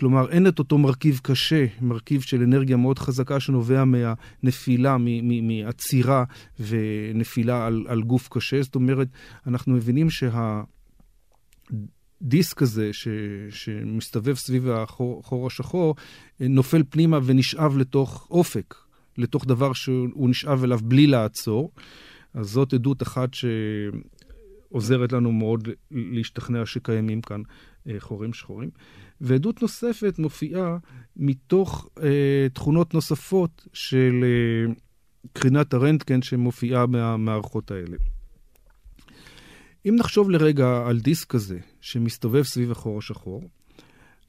כלומר, 0.00 0.30
אין 0.30 0.46
את 0.46 0.58
אותו 0.58 0.78
מרכיב 0.78 1.20
קשה, 1.22 1.66
מרכיב 1.80 2.20
של 2.20 2.42
אנרגיה 2.42 2.76
מאוד 2.76 2.98
חזקה 2.98 3.40
שנובע 3.40 3.84
מהנפילה, 3.84 4.96
מעצירה 5.42 6.24
ונפילה 6.60 7.66
על, 7.66 7.84
על 7.88 8.02
גוף 8.02 8.28
קשה. 8.30 8.62
זאת 8.62 8.74
אומרת, 8.74 9.08
אנחנו 9.46 9.72
מבינים 9.72 10.08
שהדיסק 12.20 12.62
הזה 12.62 12.92
ש, 12.92 13.08
שמסתובב 13.50 14.34
סביב 14.34 14.68
החור 14.68 15.46
השחור, 15.46 15.94
נופל 16.40 16.82
פנימה 16.90 17.18
ונשאב 17.24 17.76
לתוך 17.76 18.26
אופק, 18.30 18.74
לתוך 19.18 19.46
דבר 19.46 19.72
שהוא 19.72 20.30
נשאב 20.30 20.64
אליו 20.64 20.78
בלי 20.82 21.06
לעצור. 21.06 21.70
אז 22.34 22.46
זאת 22.46 22.72
עדות 22.72 23.02
אחת 23.02 23.30
שעוזרת 23.34 25.12
לנו 25.12 25.32
מאוד 25.32 25.68
להשתכנע 25.90 26.66
שקיימים 26.66 27.20
כאן 27.20 27.40
אה, 27.40 27.44
חורים 27.98 28.32
שחורים. 28.32 28.70
ועדות 29.20 29.62
נוספת 29.62 30.18
מופיעה 30.18 30.76
מתוך 31.16 31.88
אה, 32.02 32.46
תכונות 32.52 32.94
נוספות 32.94 33.66
של 33.72 34.24
אה, 34.24 34.72
קרינת 35.32 35.74
הרנטגן 35.74 36.22
שמופיעה 36.22 36.86
מהמערכות 36.86 37.70
האלה. 37.70 37.96
אם 39.88 39.96
נחשוב 39.98 40.30
לרגע 40.30 40.82
על 40.86 41.00
דיסק 41.00 41.28
כזה 41.28 41.58
שמסתובב 41.80 42.42
סביב 42.42 42.70
החור 42.70 42.98
השחור, 42.98 43.42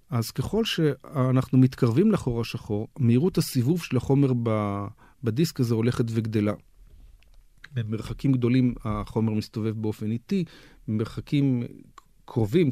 אז 0.09 0.31
ככל 0.31 0.65
שאנחנו 0.65 1.57
מתקרבים 1.57 2.11
לחור 2.11 2.41
השחור, 2.41 2.87
מהירות 2.99 3.37
הסיבוב 3.37 3.83
של 3.83 3.97
החומר 3.97 4.31
בדיסק 5.23 5.59
הזה 5.59 5.73
הולכת 5.73 6.05
וגדלה. 6.09 6.53
במרחקים 7.73 8.31
גדולים 8.31 8.75
החומר 8.83 9.33
מסתובב 9.33 9.81
באופן 9.81 10.11
איטי, 10.11 10.43
במרחקים 10.87 11.63
קרובים, 12.25 12.69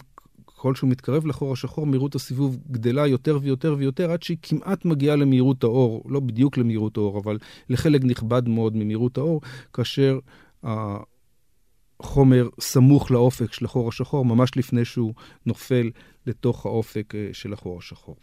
ככל 0.60 0.75
שהוא 0.75 0.89
מתקרב 0.89 1.25
לחור 1.25 1.54
השחור, 1.54 1.88
מהירות 1.88 2.16
הסיבוב 2.16 2.58
גדלה 2.72 3.08
יותר 3.08 3.39
ויותר 3.42 3.75
ויותר, 3.78 4.12
עד 4.12 4.24
שהיא 4.24 4.38
כמעט 4.42 4.86
מגיעה 4.86 5.16
למהירות 5.16 5.63
האור, 5.63 6.04
לא 6.10 6.20
בדיוק 6.20 6.58
למהירות 6.58 6.98
האור, 6.98 7.20
אבל 7.20 7.38
לחלק 7.70 8.04
נכבד 8.04 8.48
מאוד 8.48 8.75
ממהירות 8.75 9.18
האור, 9.18 9.42
כאשר 9.74 10.20
החומר 10.63 12.50
סמוך 12.60 13.12
לאופק 13.12 13.54
של 13.54 13.66
החור 13.66 13.89
השחור, 13.89 14.25
ממש 14.25 14.58
לפני 14.58 14.86
שהוא 14.86 15.13
נופל 15.46 15.89
לתוך 16.28 16.66
האופק 16.66 17.16
אה, 17.16 17.30
של 17.34 17.54
החור 17.54 17.78
השחור. 17.78 18.16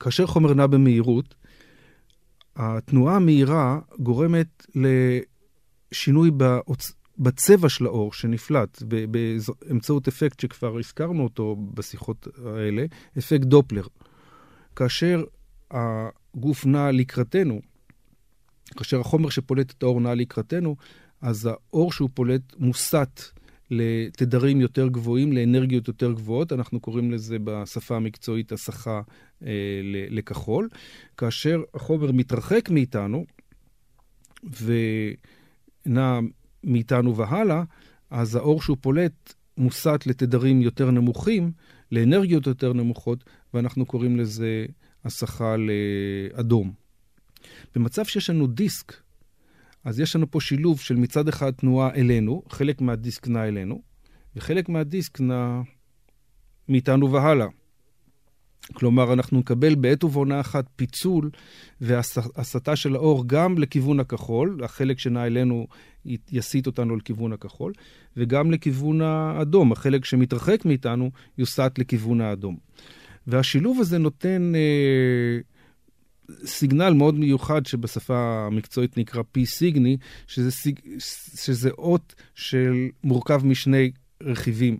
כאשר 0.00 0.26
חומר 0.26 0.54
נע 0.54 0.66
במהירות, 0.66 1.34
התנועה 2.56 3.16
המהירה 3.16 3.78
גורמת 3.98 4.66
לשינוי 5.92 6.30
בעוצ... 6.30 6.92
בצבע 7.18 7.68
של 7.68 7.86
האור 7.86 8.12
שנפלט 8.12 8.82
באמצעות 9.10 10.08
אפקט 10.08 10.40
שכבר 10.40 10.78
הזכרנו 10.78 11.24
אותו 11.24 11.56
בשיחות 11.74 12.28
האלה, 12.44 12.84
אפקט 13.18 13.44
דופלר. 13.44 13.86
כאשר 14.76 15.24
הגוף 15.70 16.66
נע 16.66 16.92
לקראתנו, 16.92 17.60
כאשר 18.76 19.00
החומר 19.00 19.30
שפולט 19.30 19.70
את 19.70 19.82
האור 19.82 20.00
נע 20.00 20.14
לקראתנו, 20.14 20.76
אז 21.20 21.46
האור 21.46 21.92
שהוא 21.92 22.10
פולט 22.14 22.42
מוסט 22.58 23.20
לתדרים 23.70 24.60
יותר 24.60 24.88
גבוהים, 24.88 25.32
לאנרגיות 25.32 25.88
יותר 25.88 26.12
גבוהות, 26.12 26.52
אנחנו 26.52 26.80
קוראים 26.80 27.10
לזה 27.10 27.36
בשפה 27.44 27.96
המקצועית 27.96 28.52
הסחה 28.52 29.00
אה, 29.42 29.50
לכחול. 30.10 30.68
כאשר 31.16 31.62
החומר 31.74 32.12
מתרחק 32.12 32.70
מאיתנו 32.70 33.24
ונע 34.44 36.20
מאיתנו 36.66 37.16
והלאה, 37.16 37.62
אז 38.10 38.34
האור 38.34 38.62
שהוא 38.62 38.76
פולט 38.80 39.34
מוסט 39.56 40.06
לתדרים 40.06 40.62
יותר 40.62 40.90
נמוכים, 40.90 41.52
לאנרגיות 41.92 42.46
יותר 42.46 42.72
נמוכות, 42.72 43.24
ואנחנו 43.54 43.86
קוראים 43.86 44.16
לזה 44.16 44.66
הסחה 45.04 45.54
לאדום. 45.56 46.72
במצב 47.74 48.04
שיש 48.04 48.30
לנו 48.30 48.46
דיסק, 48.46 48.92
אז 49.84 50.00
יש 50.00 50.16
לנו 50.16 50.30
פה 50.30 50.40
שילוב 50.40 50.80
של 50.80 50.96
מצד 50.96 51.28
אחד 51.28 51.50
תנועה 51.50 51.94
אלינו, 51.94 52.42
חלק 52.48 52.80
מהדיסק 52.80 53.28
נע 53.28 53.48
אלינו, 53.48 53.82
וחלק 54.36 54.68
מהדיסק 54.68 55.20
נע 55.20 55.60
מאיתנו 56.68 57.12
והלאה. 57.12 57.46
כלומר, 58.74 59.12
אנחנו 59.12 59.38
נקבל 59.38 59.74
בעת 59.74 60.04
ובעונה 60.04 60.40
אחת 60.40 60.64
פיצול 60.76 61.30
והסטה 61.80 62.76
של 62.76 62.94
האור 62.94 63.24
גם 63.26 63.58
לכיוון 63.58 64.00
הכחול, 64.00 64.60
החלק 64.64 64.98
שנע 64.98 65.26
אלינו 65.26 65.66
יסיט 66.32 66.66
אותנו 66.66 66.96
לכיוון 66.96 67.32
הכחול, 67.32 67.72
וגם 68.16 68.50
לכיוון 68.50 69.00
האדום, 69.00 69.72
החלק 69.72 70.04
שמתרחק 70.04 70.64
מאיתנו 70.64 71.10
יוסט 71.38 71.78
לכיוון 71.78 72.20
האדום. 72.20 72.56
והשילוב 73.26 73.80
הזה 73.80 73.98
נותן 73.98 74.52
אה, 74.54 75.38
סיגנל 76.44 76.92
מאוד 76.92 77.14
מיוחד 77.14 77.66
שבשפה 77.66 78.46
המקצועית 78.46 78.98
נקרא 78.98 79.22
פי 79.32 79.46
סיגני, 79.46 79.96
שזה, 80.26 80.50
סיג, 80.50 80.80
שזה 81.44 81.70
אות 81.70 82.14
של 82.34 82.88
מורכב 83.04 83.46
משני 83.46 83.90
רכיבים, 84.22 84.78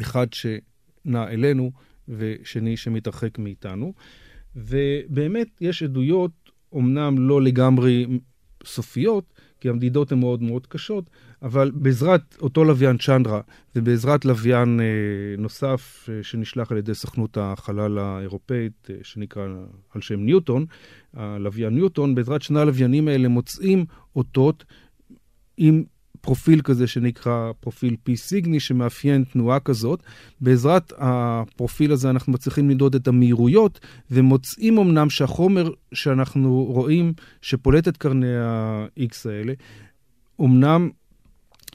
אחד 0.00 0.26
שנע 0.32 1.28
אלינו 1.28 1.70
ושני 2.08 2.76
שמתרחק 2.76 3.38
מאיתנו. 3.38 3.92
ובאמת 4.56 5.48
יש 5.60 5.82
עדויות, 5.82 6.30
אמנם 6.74 7.28
לא 7.28 7.42
לגמרי 7.42 8.06
סופיות, 8.64 9.34
כי 9.60 9.68
המדידות 9.68 10.12
הן 10.12 10.18
מאוד 10.18 10.42
מאוד 10.42 10.66
קשות, 10.66 11.10
אבל 11.42 11.70
בעזרת 11.74 12.36
אותו 12.40 12.64
לוויין 12.64 12.98
צ'נדרה 12.98 13.40
ובעזרת 13.76 14.24
לוויין 14.24 14.80
אה, 14.80 14.86
נוסף 15.38 16.08
אה, 16.12 16.22
שנשלח 16.22 16.72
על 16.72 16.78
ידי 16.78 16.94
סוכנות 16.94 17.38
החלל 17.40 17.98
האירופאית, 17.98 18.88
אה, 18.90 18.94
שנקרא 19.02 19.46
על 19.94 20.00
שם 20.00 20.20
ניוטון, 20.20 20.66
הלוויין 21.14 21.74
ניוטון, 21.74 22.14
בעזרת 22.14 22.42
שני 22.42 22.60
הלוויינים 22.60 23.08
האלה 23.08 23.28
מוצאים 23.28 23.84
אותות 24.16 24.64
עם 25.56 25.84
פרופיל 26.24 26.60
כזה 26.62 26.86
שנקרא 26.86 27.52
פרופיל 27.60 27.96
פי 28.02 28.16
סיגני, 28.16 28.60
שמאפיין 28.60 29.24
תנועה 29.24 29.60
כזאת. 29.60 30.02
בעזרת 30.40 30.92
הפרופיל 30.98 31.92
הזה 31.92 32.10
אנחנו 32.10 32.32
מצליחים 32.32 32.70
למדוד 32.70 32.94
את 32.94 33.08
המהירויות, 33.08 33.80
ומוצאים 34.10 34.78
אמנם 34.78 35.10
שהחומר 35.10 35.70
שאנחנו 35.94 36.64
רואים 36.64 37.12
שפולט 37.42 37.88
את 37.88 37.96
קרני 37.96 38.36
ה-X 38.36 39.28
האלה, 39.28 39.52
אמנם 40.40 40.90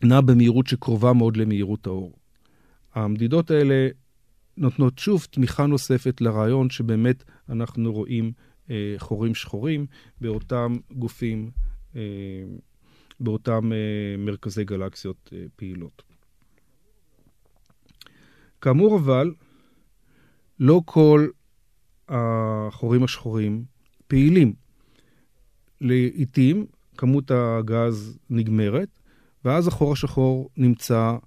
נע 0.03 0.21
במהירות 0.21 0.67
שקרובה 0.67 1.13
מאוד 1.13 1.37
למהירות 1.37 1.87
האור. 1.87 2.13
המדידות 2.95 3.51
האלה 3.51 3.87
נותנות 4.57 4.99
שוב 4.99 5.27
תמיכה 5.31 5.65
נוספת 5.65 6.21
לרעיון 6.21 6.69
שבאמת 6.69 7.23
אנחנו 7.49 7.93
רואים 7.93 8.31
אה, 8.69 8.95
חורים 8.97 9.35
שחורים 9.35 9.85
באותם 10.21 10.77
גופים 10.91 11.51
אה, 11.95 12.01
באותם 13.19 13.71
אה, 13.73 14.17
מרכזי 14.17 14.63
גלקסיות 14.63 15.29
אה, 15.33 15.45
פעילות. 15.55 16.01
כאמור 18.61 18.97
אבל, 18.97 19.33
לא 20.59 20.81
כל 20.85 21.27
החורים 22.09 23.03
השחורים 23.03 23.63
פעילים. 24.07 24.53
לעתים 25.81 26.65
כמות 26.97 27.31
הגז 27.31 28.19
נגמרת, 28.29 28.89
ואז 29.45 29.67
החור 29.67 29.93
השחור 29.93 30.49
נמצא 30.57 31.17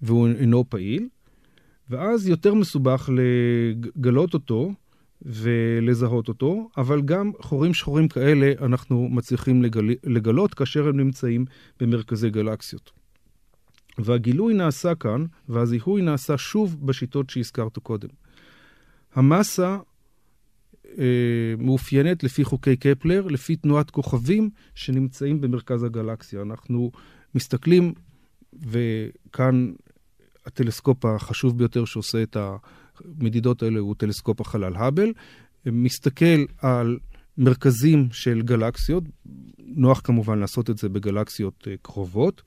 והוא 0.00 0.28
אינו 0.28 0.64
פעיל, 0.68 1.08
ואז 1.90 2.28
יותר 2.28 2.54
מסובך 2.54 3.10
לגלות 3.12 4.34
אותו 4.34 4.72
ולזהות 5.22 6.28
אותו, 6.28 6.70
אבל 6.76 7.00
גם 7.02 7.32
חורים 7.40 7.74
שחורים 7.74 8.08
כאלה 8.08 8.52
אנחנו 8.60 9.08
מצליחים 9.08 9.62
לגל... 9.62 9.88
לגלות 10.04 10.54
כאשר 10.54 10.88
הם 10.88 10.96
נמצאים 10.96 11.44
במרכזי 11.80 12.30
גלקסיות. 12.30 12.90
והגילוי 13.98 14.54
נעשה 14.54 14.94
כאן, 14.94 15.24
והזיהוי 15.48 16.02
נעשה 16.02 16.38
שוב 16.38 16.86
בשיטות 16.86 17.30
שהזכרת 17.30 17.78
קודם. 17.78 18.08
המסה 19.14 19.78
אה, 20.98 21.54
מאופיינת 21.58 22.24
לפי 22.24 22.44
חוקי 22.44 22.76
קפלר, 22.76 23.26
לפי 23.26 23.56
תנועת 23.56 23.90
כוכבים 23.90 24.50
שנמצאים 24.74 25.40
במרכז 25.40 25.82
הגלקסיה. 25.82 26.42
אנחנו 26.42 26.90
מסתכלים, 27.34 27.94
וכאן 28.52 29.72
הטלסקופ 30.46 31.04
החשוב 31.04 31.58
ביותר 31.58 31.84
שעושה 31.84 32.22
את 32.22 32.36
ה... 32.36 32.56
המדידות 33.20 33.62
האלה 33.62 33.78
הוא 33.80 33.94
טלסקופ 33.98 34.40
החלל 34.40 34.76
האבל, 34.76 35.12
מסתכל 35.66 36.44
על 36.58 36.98
מרכזים 37.38 38.08
של 38.12 38.42
גלקסיות, 38.42 39.04
נוח 39.58 40.00
כמובן 40.04 40.38
לעשות 40.38 40.70
את 40.70 40.78
זה 40.78 40.88
בגלקסיות 40.88 41.68
אה, 41.70 41.74
קרובות, 41.82 42.42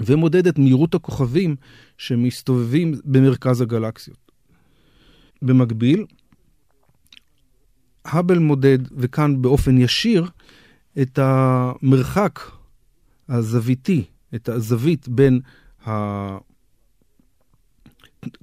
ומודד 0.00 0.46
את 0.46 0.58
מהירות 0.58 0.94
הכוכבים 0.94 1.56
שמסתובבים 1.98 2.94
במרכז 3.04 3.60
הגלקסיות. 3.60 4.32
במקביל, 5.42 6.04
האבל 8.04 8.38
מודד, 8.38 8.78
וכאן 8.92 9.42
באופן 9.42 9.78
ישיר, 9.78 10.30
את 11.02 11.18
המרחק 11.22 12.40
הזוויתי, 13.28 14.04
את 14.34 14.48
הזווית 14.48 15.08
בין 15.08 15.40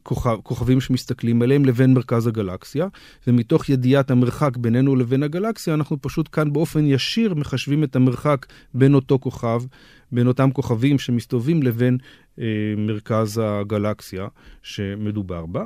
כוכב, 0.03 0.37
כוכבים 0.43 0.81
שמסתכלים 0.81 1.41
עליהם 1.41 1.65
לבין 1.65 1.93
מרכז 1.93 2.27
הגלקסיה, 2.27 2.87
ומתוך 3.27 3.69
ידיעת 3.69 4.11
המרחק 4.11 4.57
בינינו 4.57 4.95
לבין 4.95 5.23
הגלקסיה, 5.23 5.73
אנחנו 5.73 6.01
פשוט 6.01 6.29
כאן 6.31 6.53
באופן 6.53 6.85
ישיר 6.85 7.33
מחשבים 7.33 7.83
את 7.83 7.95
המרחק 7.95 8.45
בין 8.73 8.93
אותו 8.93 9.19
כוכב, 9.19 9.61
בין 10.11 10.27
אותם 10.27 10.51
כוכבים 10.51 10.99
שמסתובבים 10.99 11.63
לבין 11.63 11.97
אה, 12.39 12.45
מרכז 12.77 13.41
הגלקסיה 13.43 14.27
שמדובר 14.63 15.45
בה. 15.45 15.65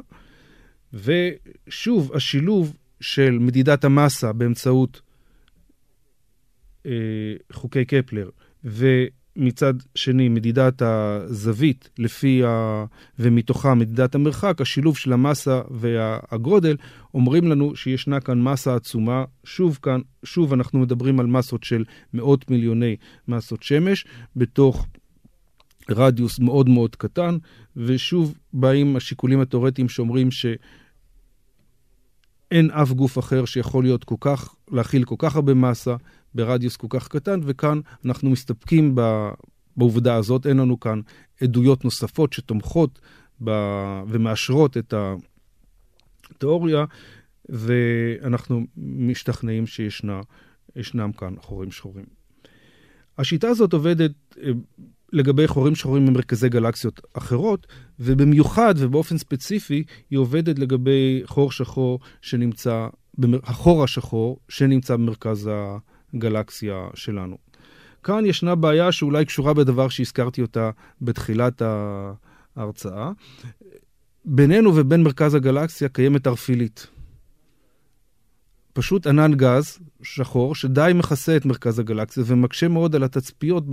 ושוב, 0.93 2.11
השילוב 2.15 2.75
של 3.01 3.37
מדידת 3.39 3.83
המסה 3.83 4.33
באמצעות 4.33 5.01
אה, 6.85 6.91
חוקי 7.51 7.85
קפלר, 7.85 8.29
ו... 8.65 8.85
מצד 9.37 9.73
שני, 9.95 10.29
מדידת 10.29 10.81
הזווית 10.81 11.89
לפי 11.99 12.41
ה... 12.45 12.85
ומתוכה 13.19 13.73
מדידת 13.73 14.15
המרחק, 14.15 14.61
השילוב 14.61 14.97
של 14.97 15.13
המסה 15.13 15.61
והגודל, 15.71 16.75
אומרים 17.13 17.47
לנו 17.47 17.75
שישנה 17.75 18.19
כאן 18.19 18.41
מסה 18.41 18.75
עצומה. 18.75 19.25
שוב 19.43 19.79
כאן, 19.81 19.99
שוב 20.23 20.53
אנחנו 20.53 20.79
מדברים 20.79 21.19
על 21.19 21.25
מסות 21.27 21.63
של 21.63 21.83
מאות 22.13 22.51
מיליוני 22.51 22.95
מסות 23.27 23.63
שמש, 23.63 24.05
בתוך 24.35 24.87
רדיוס 25.89 26.39
מאוד 26.39 26.69
מאוד 26.69 26.95
קטן, 26.95 27.37
ושוב 27.75 28.35
באים 28.53 28.95
השיקולים 28.95 29.41
התאורטיים 29.41 29.89
שאומרים 29.89 30.31
ש... 30.31 30.45
אין 32.51 32.71
אף 32.71 32.91
גוף 32.91 33.19
אחר 33.19 33.45
שיכול 33.45 33.83
להיות 33.83 34.03
כל 34.03 34.15
כך, 34.19 34.55
להכיל 34.71 35.03
כל 35.03 35.15
כך 35.17 35.35
הרבה 35.35 35.53
מסה 35.53 35.95
ברדיוס 36.33 36.77
כל 36.77 36.87
כך 36.89 37.07
קטן, 37.07 37.39
וכאן 37.43 37.79
אנחנו 38.05 38.29
מסתפקים 38.29 38.95
בעובדה 39.77 40.15
הזאת, 40.15 40.47
אין 40.47 40.57
לנו 40.57 40.79
כאן 40.79 41.01
עדויות 41.41 41.85
נוספות 41.85 42.33
שתומכות 42.33 42.99
ב... 43.43 43.51
ומאשרות 44.07 44.77
את 44.77 44.93
התיאוריה, 46.31 46.85
ואנחנו 47.49 48.65
משתכנעים 48.77 49.67
שישנם 49.67 51.11
כאן 51.17 51.35
חורים 51.41 51.71
שחורים. 51.71 52.05
השיטה 53.17 53.49
הזאת 53.49 53.73
עובדת 53.73 54.11
אה, 54.43 54.51
לגבי 55.17 55.47
חורים 55.47 55.75
שחורים 55.75 56.05
ממרכזי 56.05 56.49
גלקסיות 56.49 57.01
אחרות, 57.13 57.67
ובמיוחד 57.99 58.75
ובאופן 58.77 59.17
ספציפי 59.17 59.83
היא 60.09 60.19
עובדת 60.19 60.59
לגבי 60.59 61.21
חור 61.25 61.51
שחור 61.51 61.99
שנמצא, 62.21 62.87
החור 63.43 63.83
השחור 63.83 64.39
שנמצא 64.49 64.95
במרכז 64.95 65.49
הגלקסיה 66.13 66.87
שלנו. 66.93 67.37
כאן 68.03 68.25
ישנה 68.25 68.55
בעיה 68.55 68.91
שאולי 68.91 69.25
קשורה 69.25 69.53
בדבר 69.53 69.89
שהזכרתי 69.89 70.41
אותה 70.41 70.69
בתחילת 71.01 71.61
ההרצאה. 72.55 73.11
בינינו 74.25 74.75
ובין 74.75 75.03
מרכז 75.03 75.35
הגלקסיה 75.35 75.89
קיימת 75.89 76.27
ערפילית. 76.27 76.87
פשוט 78.73 79.07
ענן 79.07 79.33
גז 79.33 79.79
שחור 80.01 80.55
שדי 80.55 80.91
מכסה 80.95 81.37
את 81.37 81.45
מרכז 81.45 81.79
הגלקסיה 81.79 82.23
ומקשה 82.25 82.67
מאוד 82.67 82.95
על 82.95 83.03
התצפיות 83.03 83.63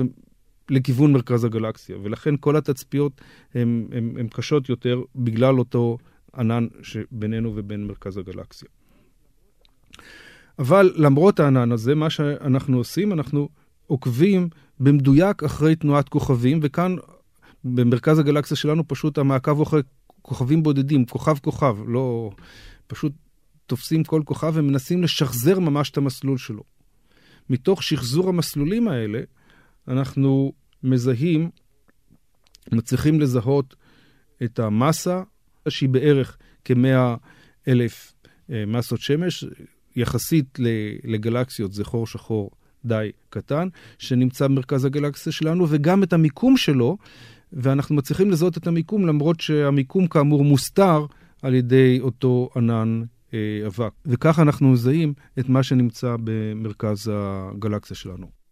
לכיוון 0.71 1.13
מרכז 1.13 1.45
הגלקסיה, 1.45 1.97
ולכן 2.03 2.35
כל 2.41 2.57
התצפיות 2.57 3.21
הן 3.55 4.29
קשות 4.31 4.69
יותר 4.69 5.03
בגלל 5.17 5.59
אותו 5.59 5.99
ענן 6.37 6.67
שבינינו 6.83 7.53
ובין 7.57 7.87
מרכז 7.87 8.17
הגלקסיה. 8.17 8.69
אבל 10.59 10.93
למרות 10.97 11.41
הענן 11.41 11.73
הזה, 11.73 11.95
מה 11.95 12.11
שאנחנו 12.11 12.77
עושים, 12.77 13.13
אנחנו 13.13 13.49
עוקבים 13.87 14.49
במדויק 14.81 15.43
אחרי 15.43 15.77
תנועת 15.77 16.09
כוכבים, 16.09 16.61
וכאן 16.63 16.97
במרכז 17.65 18.19
הגלקסיה 18.19 18.57
שלנו 18.57 18.89
פשוט 18.89 19.19
המעקב 19.19 19.57
הוא 19.57 19.63
אחרי 19.63 19.83
כוכבים 20.23 20.63
בודדים, 20.63 21.07
כוכב 21.07 21.39
כוכב, 21.39 21.77
לא... 21.87 22.31
פשוט 22.87 23.13
תופסים 23.67 24.05
כל 24.05 24.23
כוכב 24.25 24.53
ומנסים 24.55 25.03
לשחזר 25.03 25.59
ממש 25.59 25.91
את 25.91 25.97
המסלול 25.97 26.39
שלו. 26.39 26.63
מתוך 27.51 27.83
שחזור 27.83 28.29
המסלולים 28.29 28.89
האלה, 28.89 29.21
אנחנו 29.89 30.53
מזהים, 30.83 31.51
מצליחים 32.73 33.21
לזהות 33.21 33.77
את 34.43 34.59
המסה, 34.59 35.23
שהיא 35.69 35.89
בערך 35.89 36.37
כמאה 36.65 37.15
אלף 37.69 38.15
אה, 38.51 38.65
מסות 38.67 39.01
שמש, 39.01 39.45
יחסית 39.97 40.59
לגלקסיות 41.05 41.73
זה 41.73 41.85
חור 41.85 42.07
שחור 42.07 42.51
די 42.85 43.11
קטן, 43.31 43.69
שנמצא 43.99 44.47
במרכז 44.47 44.85
הגלקסיה 44.85 45.33
שלנו, 45.33 45.67
וגם 45.69 46.03
את 46.03 46.13
המיקום 46.13 46.57
שלו, 46.57 46.97
ואנחנו 47.53 47.95
מצליחים 47.95 48.31
לזהות 48.31 48.59
את 48.59 48.67
המיקום 48.67 49.07
למרות 49.07 49.41
שהמיקום 49.41 50.07
כאמור 50.07 50.45
מוסתר 50.45 51.07
על 51.43 51.55
ידי 51.55 51.99
אותו 52.01 52.51
ענן 52.57 53.03
אבק. 53.67 53.93
וככה 54.07 54.43
אנחנו 54.43 54.73
מזהים 54.73 55.15
את 55.39 55.49
מה 55.49 55.63
שנמצא 55.63 56.17
במרכז 56.25 57.11
הגלקסיה 57.15 57.97
שלנו. 57.97 58.44